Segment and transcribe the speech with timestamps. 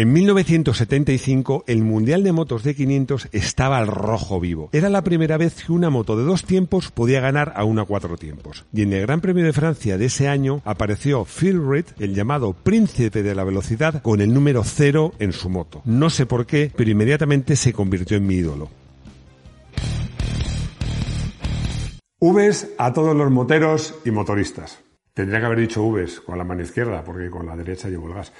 [0.00, 4.70] En 1975, el Mundial de Motos de 500 estaba al rojo vivo.
[4.72, 8.16] Era la primera vez que una moto de dos tiempos podía ganar a una cuatro
[8.16, 8.64] tiempos.
[8.72, 12.54] Y en el Gran Premio de Francia de ese año apareció Phil Reed, el llamado
[12.54, 15.82] príncipe de la velocidad, con el número cero en su moto.
[15.84, 18.70] No sé por qué, pero inmediatamente se convirtió en mi ídolo.
[22.22, 24.78] Vs a todos los moteros y motoristas.
[25.12, 28.14] Tendría que haber dicho Vs con la mano izquierda, porque con la derecha llevo el
[28.14, 28.32] gas.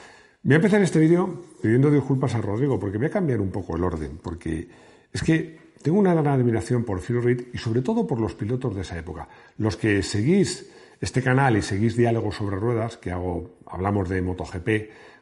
[0.43, 3.76] Voy a empezar este vídeo pidiendo disculpas a Rodrigo porque voy a cambiar un poco
[3.76, 4.68] el orden, porque
[5.13, 8.75] es que tengo una gran admiración por Phil Reed y sobre todo por los pilotos
[8.75, 9.29] de esa época.
[9.58, 14.68] Los que seguís este canal y seguís diálogos sobre ruedas, que hago, hablamos de MotoGP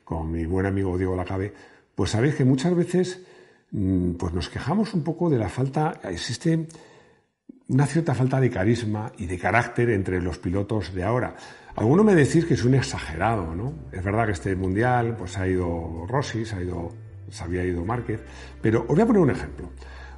[0.04, 1.52] con mi buen amigo Diego Lacabe,
[1.96, 3.20] pues sabéis que muchas veces
[3.72, 6.69] mm, pues nos quejamos un poco de la falta, existe
[7.68, 11.34] una cierta falta de carisma y de carácter entre los pilotos de ahora.
[11.76, 13.74] Alguno me decís que es un exagerado, ¿no?
[13.92, 16.92] Es verdad que este mundial, pues ha ido Rossi, se ha ido,
[17.30, 18.20] se había ido Márquez,
[18.60, 19.70] pero os voy a poner un ejemplo.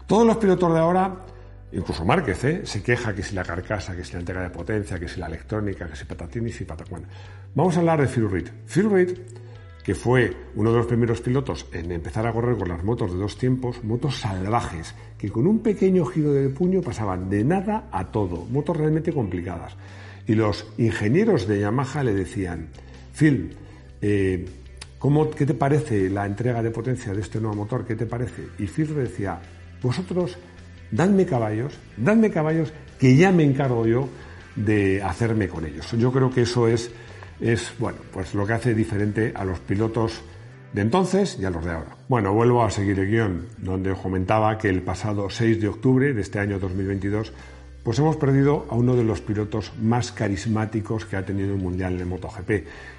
[0.07, 1.27] Todos los pilotos de ahora,
[1.73, 2.61] incluso Márquez, ¿eh?
[2.65, 5.27] se queja que si la carcasa, que si la entrega de potencia, que si la
[5.27, 7.05] electrónica, que si patatinis y patacuán.
[7.55, 8.49] Vamos a hablar de Phil Reed.
[8.67, 9.19] Phil Reed,
[9.85, 13.19] que fue uno de los primeros pilotos en empezar a correr con las motos de
[13.19, 18.07] dos tiempos, motos salvajes, que con un pequeño giro del puño pasaban de nada a
[18.07, 19.77] todo, motos realmente complicadas.
[20.27, 22.69] Y los ingenieros de Yamaha le decían,
[23.13, 23.55] Phil,
[24.01, 24.47] eh,
[25.37, 27.85] ¿qué te parece la entrega de potencia de este nuevo motor?
[27.85, 28.47] ¿Qué te parece?
[28.59, 29.39] Y Phil decía,
[29.83, 30.39] vosotros
[30.91, 34.09] dadme caballos, dadme caballos que ya me encargo yo
[34.57, 35.93] de hacerme con ellos.
[35.99, 36.91] Yo creo que eso es,
[37.43, 40.23] es bueno, pues lo que hace diferente a los pilotos
[40.73, 41.97] de entonces y a los de ahora.
[42.09, 46.21] Bueno, vuelvo a seguir el guion, donde comentaba que el pasado 6 de octubre de
[46.21, 47.33] este año 2022
[47.83, 51.97] pues hemos perdido a uno de los pilotos más carismáticos que ha tenido el Mundial
[51.97, 52.51] de MotoGP,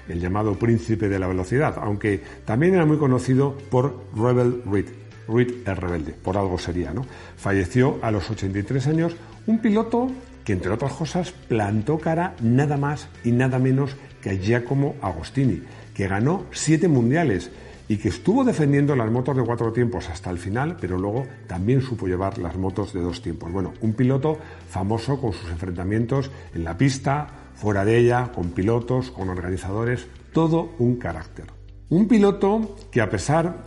[0.08, 4.86] el llamado príncipe de la velocidad, aunque también era muy conocido por Rebel Reed.
[5.28, 7.06] Reed el rebelde, por algo sería, ¿no?
[7.36, 10.10] Falleció a los 83 años un piloto
[10.44, 15.62] que, entre otras cosas, plantó cara nada más y nada menos que a Giacomo Agostini,
[15.94, 17.52] que ganó siete mundiales
[17.88, 21.82] y que estuvo defendiendo las motos de cuatro tiempos hasta el final, pero luego también
[21.82, 23.52] supo llevar las motos de dos tiempos.
[23.52, 24.38] Bueno, un piloto
[24.68, 30.72] famoso con sus enfrentamientos en la pista, fuera de ella, con pilotos, con organizadores, todo
[30.78, 31.46] un carácter.
[31.90, 33.64] Un piloto que a pesar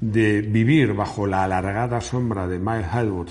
[0.00, 3.28] de vivir bajo la alargada sombra de Mike Hellwood,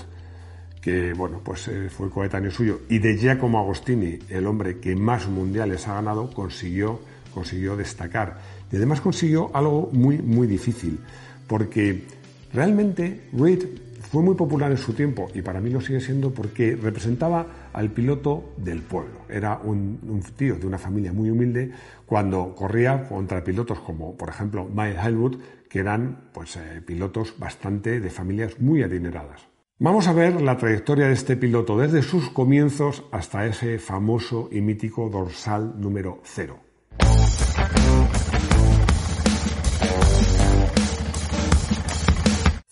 [0.80, 5.28] que bueno, pues eh, fue coetáneo suyo, y de Giacomo Agostini, el hombre que más
[5.28, 7.00] mundiales ha ganado, consiguió,
[7.32, 8.38] consiguió destacar
[8.72, 10.98] y además consiguió algo muy, muy difícil,
[11.46, 12.04] porque
[12.52, 13.64] realmente Reed
[14.12, 17.90] fue muy popular en su tiempo y para mí lo sigue siendo porque representaba al
[17.90, 19.20] piloto del pueblo.
[19.28, 21.70] Era un, tío de una familia muy humilde
[22.04, 25.36] cuando corría contra pilotos como, por ejemplo, Mike Hellwood,
[25.68, 29.46] que eran pues, eh, pilotos bastante de familias muy adineradas.
[29.78, 34.60] Vamos a ver la trayectoria de este piloto desde sus comienzos hasta ese famoso y
[34.60, 36.58] mítico dorsal número 0.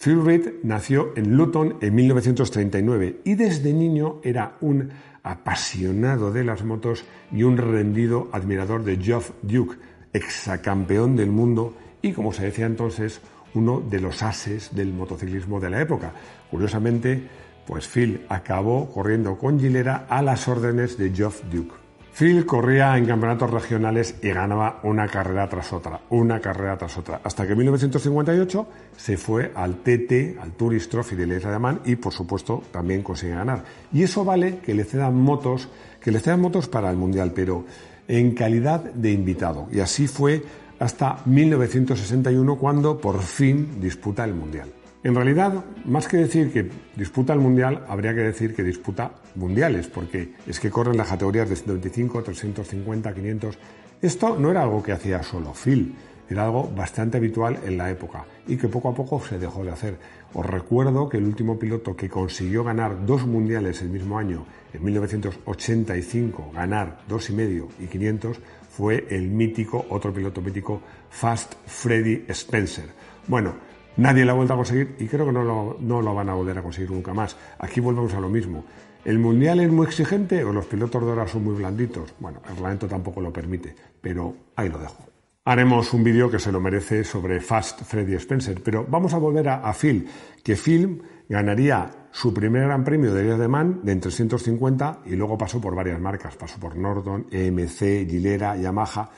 [0.03, 4.89] Fulbright nació en Luton en 1939 y desde niño era un
[5.23, 9.77] apasionado de las motos y un rendido admirador de Geoff Duke,
[10.15, 13.21] exacampeón del mundo y, como se decía entonces,
[13.53, 16.15] uno de los ases del motociclismo de la época.
[16.51, 17.23] Curiosamente,
[17.67, 21.80] pues Phil acabó corriendo con Gilera a las órdenes de Geoff Duke.
[22.21, 27.23] Phil corría en campeonatos regionales y ganaba una carrera tras otra, una carrera tras otra,
[27.25, 31.97] hasta que en 1958 se fue al TT, al Tourist Trophy de Lieza de y
[31.97, 33.65] por supuesto también consigue ganar.
[33.91, 37.65] Y eso vale que le cedan motos, que le cedan motos para el Mundial, pero
[38.07, 39.69] en calidad de invitado.
[39.73, 40.43] Y así fue
[40.79, 44.69] hasta 1961 cuando por fin disputa el Mundial.
[45.03, 49.87] En realidad, más que decir que disputa el Mundial, habría que decir que disputa mundiales,
[49.87, 53.59] porque es que corren las categorías de 125, 350, 500.
[54.03, 55.95] Esto no era algo que hacía solo Phil,
[56.29, 59.71] era algo bastante habitual en la época y que poco a poco se dejó de
[59.71, 59.97] hacer.
[60.35, 64.85] Os recuerdo que el último piloto que consiguió ganar dos mundiales el mismo año, en
[64.85, 68.39] 1985, ganar dos y medio y 500,
[68.69, 72.91] fue el mítico, otro piloto mítico, Fast Freddy Spencer.
[73.27, 73.70] Bueno,
[74.01, 76.63] Nadie lo ha vuelto a conseguir y creo que no lo, van a volver a
[76.63, 77.37] conseguir nunca más.
[77.59, 78.65] Aquí volvemos a lo mismo.
[79.05, 82.15] ¿El mundial es muy exigente o los pilotos de ahora son muy blanditos?
[82.19, 85.05] Bueno, el reglamento tampoco lo permite, pero ahí lo dejo.
[85.45, 89.51] Haremos un vídeo que se lo merece sobre Fast Freddy Spencer, pero vamos a volver
[89.51, 90.09] a, Phil,
[90.43, 95.11] que Phil ganaría su primer gran premio de Días de Man de en 350 y
[95.11, 99.11] luego pasó por varias marcas, pasó por Norton, EMC, Gilera, Yamaha,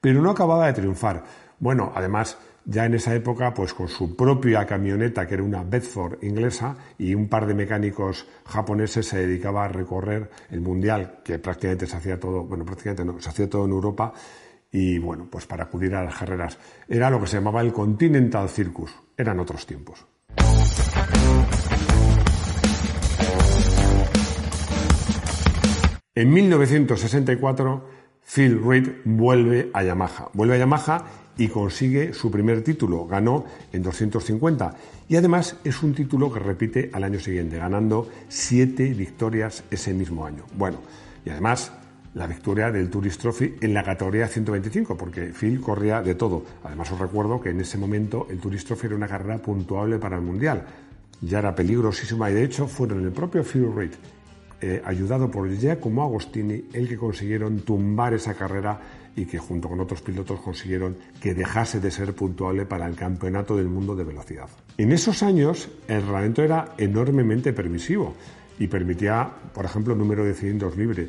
[0.00, 1.24] pero no acababa de triunfar.
[1.58, 2.38] Bueno, además,
[2.68, 7.14] ya en esa época, pues con su propia camioneta, que era una Bedford inglesa, y
[7.14, 12.20] un par de mecánicos japoneses se dedicaba a recorrer el mundial, que prácticamente se hacía
[12.20, 14.12] todo, bueno, prácticamente no, se hacía todo en Europa,
[14.70, 16.58] y bueno, pues para acudir a las carreras.
[16.86, 18.94] Era lo que se llamaba el Continental Circus.
[19.16, 20.06] Eran otros tiempos.
[26.14, 27.88] En 1964,
[28.22, 30.28] Phil Reed vuelve a Yamaha.
[30.34, 31.04] Vuelve a Yamaha
[31.38, 33.06] y consigue su primer título.
[33.06, 34.74] Ganó en 250
[35.08, 40.26] y además es un título que repite al año siguiente, ganando siete victorias ese mismo
[40.26, 40.44] año.
[40.56, 40.80] Bueno,
[41.24, 41.72] y además
[42.14, 46.44] la victoria del Tourist Trophy en la categoría 125, porque Phil corría de todo.
[46.64, 50.16] Además os recuerdo que en ese momento el Tourist Trophy era una carrera puntuable para
[50.16, 50.66] el Mundial.
[51.20, 53.92] Ya era peligrosísima y de hecho fueron el propio Phil Reed
[54.60, 58.80] eh, ayudado por Giacomo Agostini, el que consiguieron tumbar esa carrera
[59.18, 63.56] y que junto con otros pilotos consiguieron que dejase de ser puntuable para el Campeonato
[63.56, 64.48] del Mundo de Velocidad.
[64.76, 68.14] En esos años el reglamento era enormemente permisivo
[68.60, 71.08] y permitía, por ejemplo, el número de cilindros libre.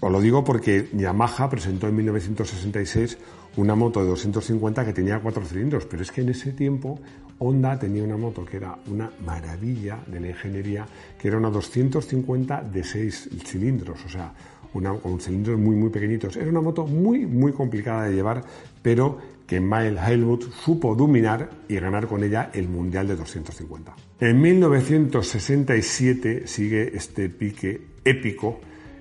[0.00, 3.18] Os lo digo porque Yamaha presentó en 1966
[3.56, 7.00] una moto de 250 que tenía cuatro cilindros, pero es que en ese tiempo
[7.38, 10.86] Honda tenía una moto que era una maravilla de la ingeniería,
[11.18, 14.32] que era una 250 de 6 cilindros, o sea,
[14.74, 16.36] una, con cilindros muy, muy pequeñitos.
[16.36, 18.44] Era una moto muy, muy complicada de llevar,
[18.82, 23.94] pero que Mile Hailwood supo dominar y ganar con ella el Mundial de 250.
[24.20, 28.60] En 1967 sigue este pique épico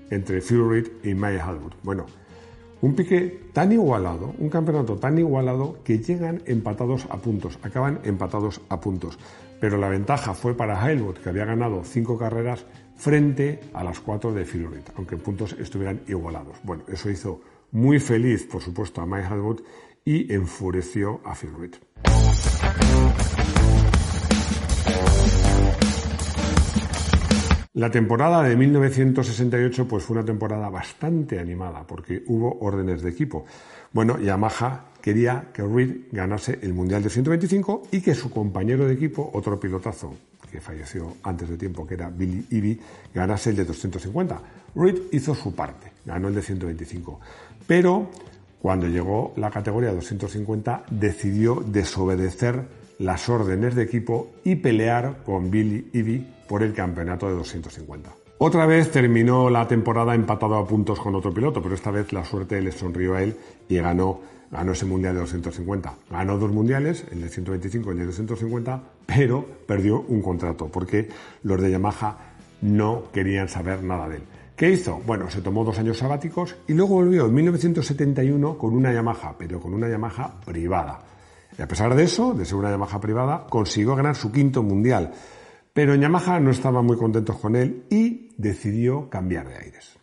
[0.09, 1.73] entre Phil y Mile Hailwood.
[1.83, 2.07] Bueno,
[2.81, 8.59] un pique tan igualado, un campeonato tan igualado que llegan empatados a puntos, acaban empatados
[8.67, 9.17] a puntos.
[9.61, 14.33] Pero la ventaja fue para Hailwood, que había ganado cinco carreras frente a las cuatro
[14.33, 16.57] de Phil aunque en puntos estuvieran igualados.
[16.63, 17.41] Bueno, eso hizo
[17.71, 19.61] muy feliz, por supuesto, a Mike Hailwood
[20.05, 21.51] y enfureció a Phil
[27.75, 33.45] La temporada de 1968 pues fue una temporada bastante animada porque hubo órdenes de equipo.
[33.91, 38.93] Bueno, Yamaha quería que Reed ganase el Mundial de 125 y que su compañero de
[38.93, 40.13] equipo, otro pilotazo
[40.53, 42.79] que falleció antes de tiempo, que era Billy Ivy,
[43.11, 44.39] ganase el de 250.
[44.75, 47.19] Reed hizo su parte, ganó el de 125.
[47.65, 48.11] Pero
[48.61, 52.67] cuando llegó la categoría 250 decidió desobedecer
[52.99, 58.11] las órdenes de equipo y pelear con Billy Ivy por el campeonato de 250.
[58.37, 62.23] Otra vez terminó la temporada empatado a puntos con otro piloto, pero esta vez la
[62.23, 63.35] suerte le sonrió a él
[63.67, 64.21] y ganó,
[64.53, 65.93] ganó ese mundial de 250.
[66.11, 71.09] Ganó dos mundiales, el de 125 y el de 250, pero perdió un contrato porque
[71.41, 72.17] los de Yamaha
[72.61, 74.23] no querían saber nada de él.
[74.55, 75.01] ¿Qué hizo?
[75.05, 79.59] Bueno, se tomó dos años sabáticos y luego volvió en 1971 con una Yamaha, pero
[79.59, 80.99] con una Yamaha privada.
[81.57, 85.11] Y a pesar de eso, de ser una Yamaha privada, consiguió ganar su quinto mundial.
[85.73, 89.97] Pero en Yamaha no estaban muy contentos con él y decidió cambiar de aires.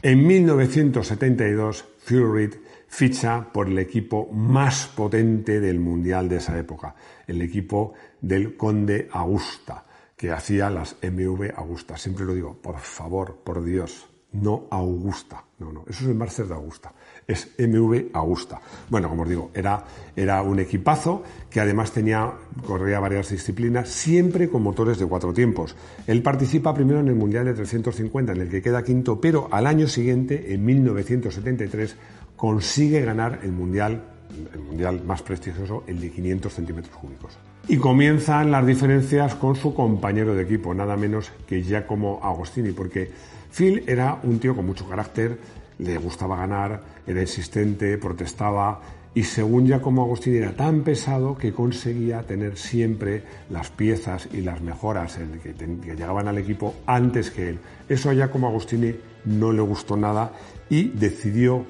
[0.00, 6.94] En 1972, Phil ficha por el equipo más potente del mundial de esa época,
[7.26, 9.84] el equipo del Conde Augusta,
[10.16, 11.96] que hacía las MV Augusta.
[11.96, 15.47] Siempre lo digo, por favor, por Dios, no Augusta.
[15.58, 16.92] No, no, eso es el Master de Augusta.
[17.26, 18.60] Es MV Augusta.
[18.88, 22.32] Bueno, como os digo, era, era un equipazo que además tenía,
[22.64, 25.74] corría varias disciplinas, siempre con motores de cuatro tiempos.
[26.06, 29.66] Él participa primero en el Mundial de 350, en el que queda quinto, pero al
[29.66, 31.96] año siguiente, en 1973,
[32.36, 34.17] consigue ganar el Mundial,
[34.52, 37.38] el Mundial más prestigioso, el de 500 centímetros cúbicos.
[37.68, 43.10] Y comienzan las diferencias con su compañero de equipo, nada menos que Giacomo Agostini, porque
[43.50, 45.38] Phil era un tío con mucho carácter,
[45.78, 48.80] le gustaba ganar, era insistente, protestaba
[49.14, 54.60] y según Giacomo Agostini era tan pesado que conseguía tener siempre las piezas y las
[54.60, 55.54] mejoras que,
[55.96, 57.58] llegaban al equipo antes que él.
[57.88, 58.94] Eso a Giacomo Agostini
[59.24, 60.32] no le gustó nada
[60.68, 61.64] y decidió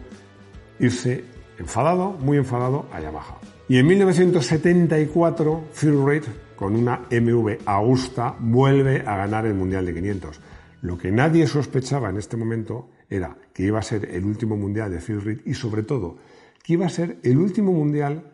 [0.79, 1.25] irse
[1.59, 3.39] enfadado, muy enfadado, a Yamaha.
[3.69, 6.25] Y en 1974 Phil Reid
[6.57, 10.41] con una MV Augusta vuelve a ganar el Mundial de 500.
[10.83, 14.91] Lo que nadie sospechaba en este momento era que iba a ser el último mundial
[14.91, 16.19] de Reed y sobre todo
[16.63, 18.33] que iba a ser el último mundial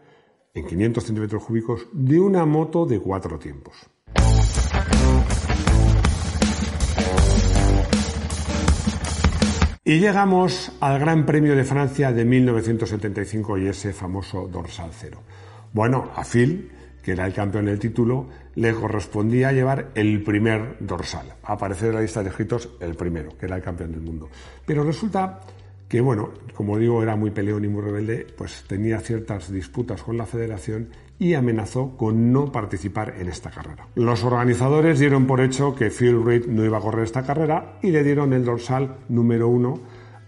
[0.52, 3.74] en 500 centímetros cúbicos de una moto de cuatro tiempos.
[9.86, 15.20] Y llegamos al Gran Premio de Francia de 1975 y ese famoso dorsal cero.
[15.74, 16.70] Bueno, a Phil
[17.04, 22.00] que era el campeón del título, le correspondía llevar el primer dorsal, aparecer en la
[22.00, 24.30] lista de escritos el primero, que era el campeón del mundo.
[24.64, 25.40] Pero resulta
[25.86, 30.16] que, bueno, como digo, era muy peleón y muy rebelde, pues tenía ciertas disputas con
[30.16, 33.86] la federación y amenazó con no participar en esta carrera.
[33.94, 37.90] Los organizadores dieron por hecho que Phil Reid no iba a correr esta carrera y
[37.90, 39.80] le dieron el dorsal número uno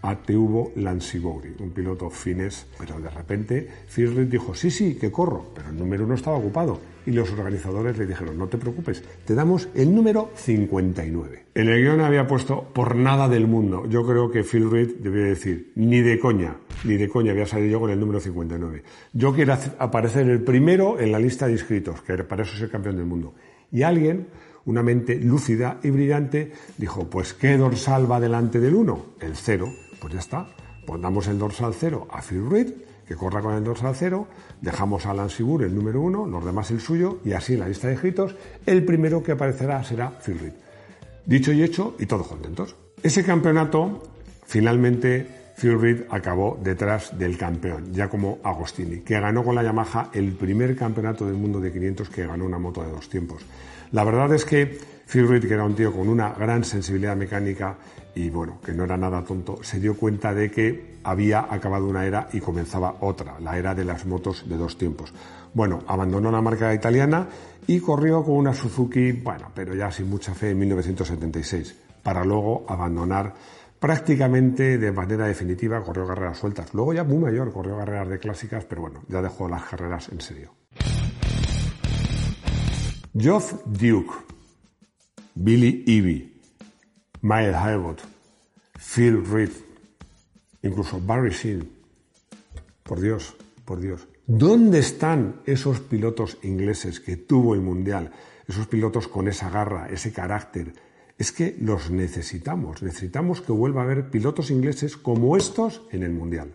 [0.07, 5.47] a Teubo Lansibori, un piloto finés, pero de repente Reid dijo, sí, sí, que corro,
[5.53, 6.79] pero el número uno estaba ocupado.
[7.05, 11.45] Y los organizadores le dijeron, no te preocupes, te damos el número 59.
[11.55, 13.85] En el guion había puesto, por nada del mundo.
[13.89, 17.71] Yo creo que Phil Reid debía decir, ni de coña, ni de coña había salido
[17.71, 18.83] yo con el número 59.
[19.11, 22.69] Yo quiero aparecer el primero en la lista de inscritos, que para eso es el
[22.69, 23.33] campeón del mundo.
[23.71, 24.27] Y alguien
[24.67, 29.05] una mente lúcida y brillante dijo, pues ¿qué dorsal va delante del 1?
[29.21, 29.86] El 0.
[29.99, 30.47] Pues ya está,
[30.85, 32.73] pongamos el dorsal 0 a Phil Reed,
[33.07, 34.27] que corra con el dorsal 0,
[34.61, 37.67] dejamos a Alan Sibur el número 1, los demás el suyo, y así en la
[37.67, 38.35] lista de escritos,
[38.65, 40.53] el primero que aparecerá será Phil Reed.
[41.25, 42.75] Dicho y hecho, y todos contentos.
[43.01, 44.03] Ese campeonato,
[44.45, 50.11] finalmente, Phil Reed acabó detrás del campeón, ya como Agostini, que ganó con la Yamaha
[50.13, 53.43] el primer campeonato del mundo de 500 que ganó una moto de dos tiempos.
[53.91, 54.77] La verdad es que
[55.07, 57.77] Phil Reed, que era un tío con una gran sensibilidad mecánica
[58.13, 62.05] y bueno, que no era nada tonto, se dio cuenta de que había acabado una
[62.05, 65.13] era y comenzaba otra, la era de las motos de dos tiempos.
[65.53, 67.27] Bueno, abandonó la marca italiana
[67.67, 72.65] y corrió con una Suzuki, bueno, pero ya sin mucha fe en 1976, para luego
[72.67, 73.33] abandonar
[73.79, 76.73] prácticamente de manera definitiva, corrió carreras sueltas.
[76.73, 80.21] Luego ya muy mayor, corrió carreras de clásicas, pero bueno, ya dejó las carreras en
[80.21, 80.51] serio.
[83.19, 84.13] Geoff Duke,
[85.33, 86.39] Billy Ivy,
[87.21, 87.97] Miles Highwood,
[88.77, 89.49] Phil Reed,
[90.61, 91.67] incluso Barry Sheen.
[92.83, 94.07] Por Dios, por Dios.
[94.27, 98.11] ¿Dónde están esos pilotos ingleses que tuvo el Mundial?
[98.47, 100.73] Esos pilotos con esa garra, ese carácter.
[101.17, 102.83] Es que los necesitamos.
[102.83, 106.53] Necesitamos que vuelva a haber pilotos ingleses como estos en el Mundial.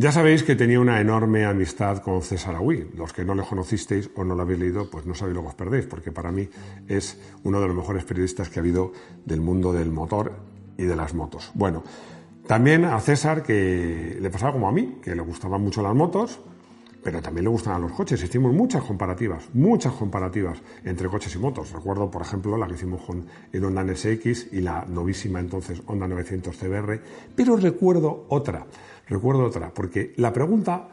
[0.00, 2.88] Ya sabéis que tenía una enorme amistad con César Agüí.
[2.94, 5.48] Los que no le conocisteis o no lo habéis leído, pues no sabéis lo que
[5.48, 6.48] os perdéis, porque para mí
[6.86, 8.92] es uno de los mejores periodistas que ha habido
[9.24, 10.34] del mundo del motor
[10.76, 11.50] y de las motos.
[11.54, 11.82] Bueno,
[12.46, 16.38] también a César, que le pasaba como a mí, que le gustaban mucho las motos,
[17.02, 18.22] pero también le gustaban los coches.
[18.22, 21.72] Hicimos muchas comparativas, muchas comparativas entre coches y motos.
[21.72, 26.06] Recuerdo, por ejemplo, la que hicimos con el Honda NSX y la novísima entonces Honda
[26.06, 27.00] 900 CBR,
[27.34, 28.64] pero recuerdo otra
[29.08, 30.88] Recuerdo otra, porque la pregunta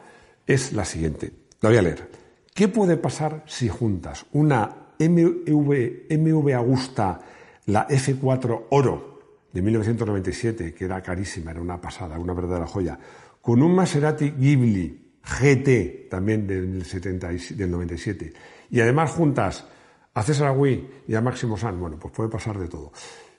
[0.46, 1.32] es la siguiente.
[1.60, 2.10] La voy a leer.
[2.54, 7.20] ¿Qué puede pasar si juntas una MV, MV Agusta,
[7.66, 9.16] la F4 Oro
[9.52, 12.98] de 1997, que era carísima, era una pasada, una verdadera joya,
[13.40, 18.32] con un Maserati Ghibli GT, también del, 70, del 97,
[18.70, 19.66] y además juntas
[20.14, 22.92] a César Agüí y a Máximo San, bueno, pues puede pasar de todo.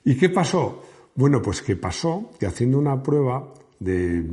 [0.04, 0.82] ¿Y qué pasó?
[1.14, 4.24] Bueno, pues que pasó que haciendo una prueba de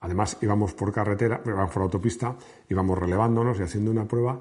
[0.00, 2.36] Además, íbamos por carretera, íbamos por autopista,
[2.68, 4.40] íbamos relevándonos y haciendo una prueba.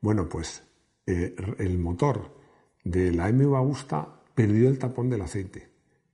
[0.00, 0.62] Bueno, pues
[1.06, 2.30] eh, el motor
[2.84, 5.68] de la MV Augusta perdió el tapón del aceite.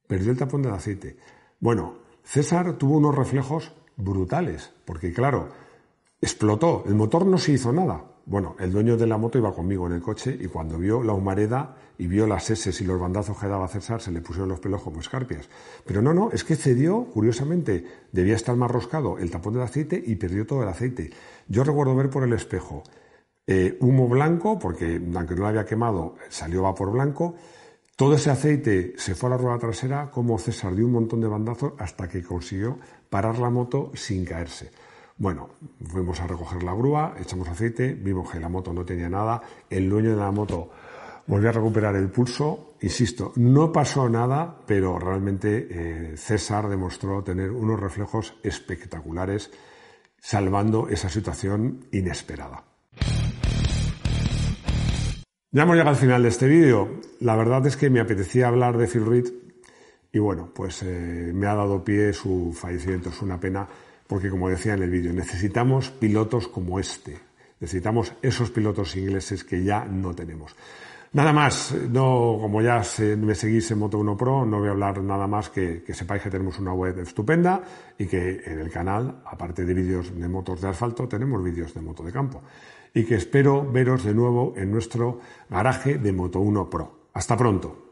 [0.06, 1.16] Perdió el tapón del aceite.
[1.58, 5.48] Bueno, César tuvo unos reflejos brutales, porque claro,
[6.20, 8.13] explotó, el motor no se hizo nada.
[8.26, 11.12] Bueno, el dueño de la moto iba conmigo en el coche y cuando vio la
[11.12, 14.60] humareda y vio las S y los bandazos que daba César, se le pusieron los
[14.60, 15.48] pelos como escarpias.
[15.84, 20.02] Pero no, no, es que cedió, curiosamente, debía estar más roscado el tapón del aceite
[20.04, 21.10] y perdió todo el aceite.
[21.48, 22.82] Yo recuerdo ver por el espejo
[23.46, 27.34] eh, humo blanco, porque aunque no lo había quemado, salió vapor blanco.
[27.94, 31.28] Todo ese aceite se fue a la rueda trasera, como César dio un montón de
[31.28, 32.78] bandazos hasta que consiguió
[33.10, 34.70] parar la moto sin caerse.
[35.16, 35.50] Bueno,
[35.86, 39.40] fuimos a recoger la grúa, echamos aceite, vimos que la moto no tenía nada,
[39.70, 40.70] el dueño de la moto
[41.26, 47.50] volvió a recuperar el pulso, insisto, no pasó nada, pero realmente eh, César demostró tener
[47.50, 49.50] unos reflejos espectaculares,
[50.18, 52.64] salvando esa situación inesperada.
[55.52, 57.00] Ya hemos llegado al final de este vídeo.
[57.20, 59.26] La verdad es que me apetecía hablar de Phil Reed
[60.10, 63.10] y bueno, pues eh, me ha dado pie su fallecimiento.
[63.10, 63.68] Es una pena
[64.06, 67.18] porque como decía en el vídeo, necesitamos pilotos como este,
[67.60, 70.54] necesitamos esos pilotos ingleses que ya no tenemos.
[71.14, 72.82] Nada más, no, como ya
[73.18, 76.30] me seguís en Moto1 Pro, no voy a hablar nada más que, que sepáis que
[76.30, 77.62] tenemos una web estupenda
[77.96, 81.80] y que en el canal, aparte de vídeos de motos de asfalto, tenemos vídeos de
[81.82, 82.42] moto de campo.
[82.92, 87.06] Y que espero veros de nuevo en nuestro garaje de Moto1 Pro.
[87.12, 87.83] Hasta pronto.